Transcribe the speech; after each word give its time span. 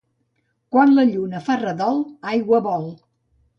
Quan 0.75 0.95
la 0.99 1.05
lluna 1.09 1.43
fa 1.49 1.59
redol, 1.65 2.01
aigua 2.35 2.65
vol. 2.71 2.91